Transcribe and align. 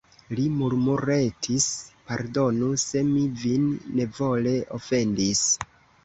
Li 0.37 0.43
murmuretis: 0.51 1.65
pardonu, 2.11 2.69
se 2.83 3.03
mi 3.09 3.21
vin 3.41 3.67
nevole 3.99 4.55
ofendis. 4.79 5.43